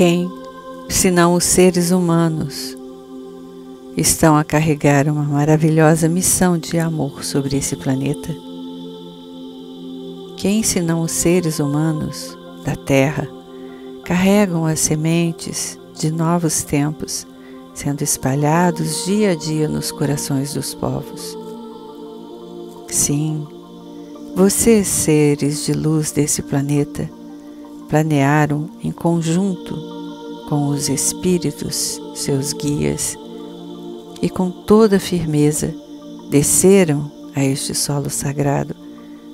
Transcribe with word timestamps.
Quem, 0.00 0.32
senão 0.88 1.34
os 1.34 1.44
seres 1.44 1.90
humanos, 1.90 2.74
estão 3.98 4.34
a 4.34 4.42
carregar 4.42 5.06
uma 5.06 5.24
maravilhosa 5.24 6.08
missão 6.08 6.56
de 6.56 6.78
amor 6.78 7.22
sobre 7.22 7.58
esse 7.58 7.76
planeta? 7.76 8.34
Quem, 10.38 10.62
senão 10.62 11.02
os 11.02 11.10
seres 11.10 11.58
humanos 11.58 12.34
da 12.64 12.74
Terra, 12.74 13.28
carregam 14.02 14.64
as 14.64 14.80
sementes 14.80 15.78
de 15.98 16.10
novos 16.10 16.62
tempos, 16.62 17.26
sendo 17.74 18.00
espalhados 18.00 19.04
dia 19.04 19.32
a 19.32 19.34
dia 19.34 19.68
nos 19.68 19.92
corações 19.92 20.54
dos 20.54 20.72
povos? 20.72 21.36
Sim, 22.88 23.46
vocês, 24.34 24.88
seres 24.88 25.66
de 25.66 25.74
luz 25.74 26.10
desse 26.10 26.40
planeta, 26.40 27.06
planearam 27.90 28.70
em 28.84 28.92
conjunto 28.92 29.89
com 30.50 30.66
os 30.66 30.88
espíritos, 30.88 32.02
seus 32.12 32.52
guias, 32.52 33.16
e 34.20 34.28
com 34.28 34.50
toda 34.50 34.98
firmeza 34.98 35.72
desceram 36.28 37.08
a 37.36 37.44
este 37.44 37.72
solo 37.72 38.10
sagrado 38.10 38.74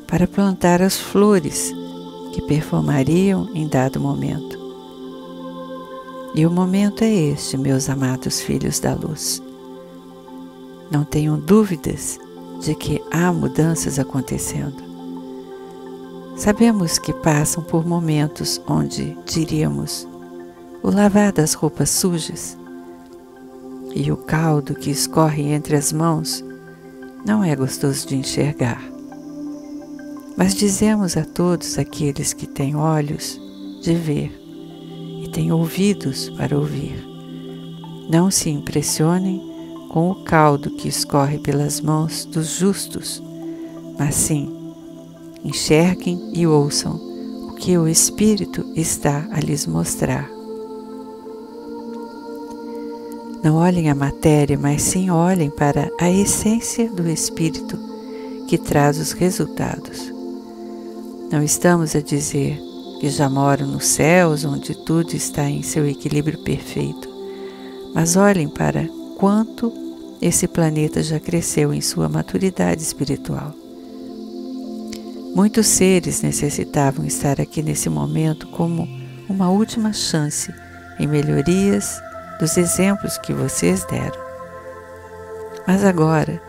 para 0.06 0.28
plantar 0.28 0.82
as 0.82 0.98
flores 0.98 1.72
que 2.34 2.42
perfumariam 2.42 3.48
em 3.54 3.66
dado 3.66 3.98
momento. 3.98 4.58
E 6.34 6.44
o 6.44 6.50
momento 6.50 7.02
é 7.02 7.10
este, 7.10 7.56
meus 7.56 7.88
amados 7.88 8.42
filhos 8.42 8.78
da 8.78 8.92
luz. 8.92 9.42
Não 10.90 11.02
tenham 11.02 11.40
dúvidas 11.40 12.20
de 12.60 12.74
que 12.74 13.02
há 13.10 13.32
mudanças 13.32 13.98
acontecendo. 13.98 14.84
Sabemos 16.36 16.98
que 16.98 17.14
passam 17.14 17.62
por 17.62 17.86
momentos 17.86 18.60
onde, 18.68 19.16
diríamos, 19.24 20.06
o 20.86 20.90
lavar 20.92 21.32
das 21.32 21.52
roupas 21.52 21.90
sujas 21.90 22.56
e 23.92 24.12
o 24.12 24.16
caldo 24.16 24.72
que 24.72 24.88
escorre 24.88 25.52
entre 25.52 25.74
as 25.74 25.92
mãos 25.92 26.44
não 27.26 27.42
é 27.42 27.56
gostoso 27.56 28.06
de 28.06 28.14
enxergar. 28.14 28.80
Mas 30.36 30.54
dizemos 30.54 31.16
a 31.16 31.24
todos 31.24 31.76
aqueles 31.76 32.32
que 32.32 32.46
têm 32.46 32.76
olhos 32.76 33.40
de 33.82 33.94
ver 33.96 34.30
e 35.24 35.28
têm 35.32 35.50
ouvidos 35.50 36.30
para 36.30 36.56
ouvir: 36.56 37.04
não 38.08 38.30
se 38.30 38.48
impressionem 38.48 39.42
com 39.88 40.08
o 40.12 40.22
caldo 40.22 40.70
que 40.70 40.86
escorre 40.86 41.38
pelas 41.38 41.80
mãos 41.80 42.24
dos 42.24 42.50
justos, 42.58 43.20
mas 43.98 44.14
sim 44.14 44.56
enxerguem 45.42 46.30
e 46.32 46.46
ouçam 46.46 46.94
o 47.48 47.54
que 47.54 47.76
o 47.76 47.88
Espírito 47.88 48.64
está 48.76 49.26
a 49.32 49.40
lhes 49.40 49.66
mostrar. 49.66 50.35
Não 53.46 53.54
olhem 53.58 53.88
a 53.88 53.94
matéria, 53.94 54.58
mas 54.58 54.82
sim 54.82 55.08
olhem 55.08 55.48
para 55.48 55.88
a 56.00 56.10
essência 56.10 56.90
do 56.90 57.08
Espírito 57.08 57.78
que 58.48 58.58
traz 58.58 58.98
os 58.98 59.12
resultados. 59.12 60.12
Não 61.30 61.40
estamos 61.44 61.94
a 61.94 62.00
dizer 62.00 62.60
que 62.98 63.08
já 63.08 63.30
moram 63.30 63.68
nos 63.68 63.86
céus 63.86 64.44
onde 64.44 64.74
tudo 64.74 65.14
está 65.14 65.48
em 65.48 65.62
seu 65.62 65.86
equilíbrio 65.88 66.42
perfeito, 66.42 67.08
mas 67.94 68.16
olhem 68.16 68.48
para 68.48 68.88
quanto 69.16 69.72
esse 70.20 70.48
planeta 70.48 71.00
já 71.00 71.20
cresceu 71.20 71.72
em 71.72 71.80
sua 71.80 72.08
maturidade 72.08 72.82
espiritual. 72.82 73.54
Muitos 75.36 75.68
seres 75.68 76.20
necessitavam 76.20 77.06
estar 77.06 77.40
aqui 77.40 77.62
nesse 77.62 77.88
momento 77.88 78.48
como 78.48 78.88
uma 79.28 79.48
última 79.48 79.92
chance 79.92 80.52
em 80.98 81.06
melhorias 81.06 82.04
dos 82.38 82.56
exemplos 82.56 83.18
que 83.18 83.32
vocês 83.32 83.84
deram. 83.84 84.18
Mas 85.66 85.84
agora, 85.84 86.40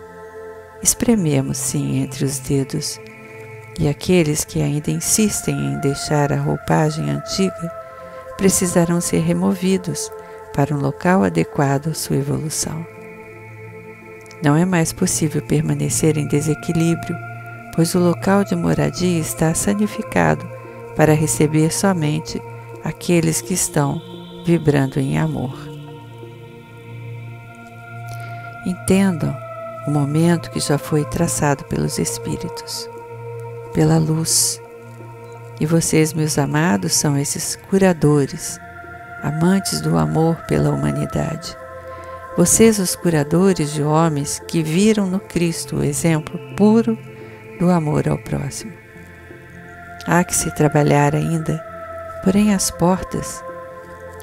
esprememos 0.81 1.57
sim 1.57 2.01
entre 2.01 2.25
os 2.25 2.39
dedos 2.39 2.99
e 3.79 3.87
aqueles 3.87 4.43
que 4.43 4.61
ainda 4.61 4.91
insistem 4.91 5.55
em 5.55 5.79
deixar 5.79 6.31
a 6.31 6.39
roupagem 6.39 7.09
antiga 7.09 7.71
precisarão 8.37 9.01
ser 9.01 9.19
removidos 9.19 10.11
para 10.53 10.75
um 10.75 10.79
local 10.79 11.23
adequado 11.23 11.89
à 11.89 11.93
sua 11.93 12.17
evolução. 12.17 12.85
Não 14.43 14.55
é 14.55 14.65
mais 14.65 14.93
possível 14.93 15.41
permanecer 15.41 16.17
em 16.17 16.27
desequilíbrio 16.27 17.15
pois 17.77 17.93
o 17.93 17.99
local 17.99 18.43
de 18.43 18.55
moradia 18.55 19.19
está 19.19 19.53
sanificado 19.53 20.43
para 20.95 21.13
receber 21.13 21.71
somente 21.71 22.41
aqueles 22.83 23.39
que 23.39 23.53
estão 23.53 24.01
vibrando 24.43 24.99
em 24.99 25.15
amor. 25.15 25.66
Entendam 28.67 29.33
o 29.88 29.91
momento 29.91 30.51
que 30.51 30.59
já 30.59 30.78
foi 30.78 31.05
traçado 31.05 31.63
pelos 31.63 31.97
Espíritos, 31.97 32.85
pela 33.73 33.97
luz. 33.97 34.61
E 35.57 35.66
vocês, 35.66 36.11
meus 36.11 36.38
amados, 36.38 36.91
são 36.91 37.17
esses 37.17 37.56
curadores, 37.56 38.59
amantes 39.23 39.79
do 39.79 39.97
amor 39.97 40.35
pela 40.50 40.69
humanidade. 40.69 41.56
Vocês, 42.35 42.77
os 42.77 42.94
curadores 42.94 43.72
de 43.72 43.81
homens 43.81 44.41
que 44.50 44.61
viram 44.61 45.07
no 45.07 45.22
Cristo 45.22 45.77
o 45.77 45.83
exemplo 45.83 46.38
puro 46.57 47.00
do 47.61 47.72
amor 47.72 48.06
ao 48.09 48.17
próximo. 48.17 48.73
Há 50.06 50.25
que 50.25 50.35
se 50.35 50.53
trabalhar 50.53 51.16
ainda, 51.16 51.57
porém 52.22 52.53
as 52.53 52.69
portas 52.69 53.41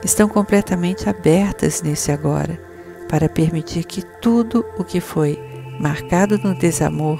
estão 0.04 0.28
completamente 0.28 1.08
abertas 1.08 1.80
nesse 1.80 2.12
agora 2.12 2.73
para 3.08 3.28
permitir 3.28 3.84
que 3.84 4.02
tudo 4.20 4.64
o 4.78 4.84
que 4.84 5.00
foi 5.00 5.38
marcado 5.78 6.38
no 6.38 6.54
desamor 6.54 7.18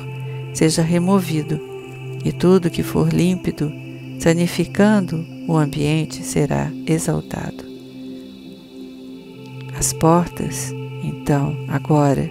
seja 0.53 0.83
removido 0.83 1.61
e 2.25 2.33
tudo 2.33 2.71
que 2.71 2.83
for 2.83 3.13
límpido, 3.13 3.71
sanificando 4.19 5.25
o 5.47 5.57
ambiente, 5.57 6.25
será 6.25 6.71
exaltado. 6.87 7.65
As 9.79 9.93
portas, 9.93 10.73
então, 11.03 11.57
agora, 11.69 12.31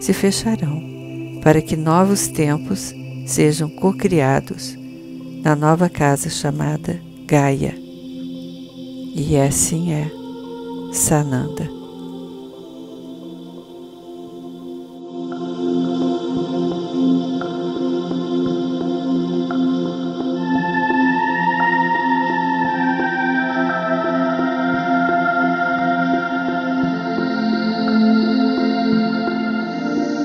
se 0.00 0.12
fecharão 0.12 0.82
para 1.42 1.60
que 1.60 1.76
novos 1.76 2.28
tempos 2.28 2.94
sejam 3.26 3.68
cocriados 3.68 4.76
na 5.42 5.54
nova 5.54 5.88
casa 5.88 6.30
chamada 6.30 7.00
Gaia. 7.26 7.74
E 9.14 9.36
assim 9.36 9.92
é 9.92 10.10
Sananda. 10.92 11.81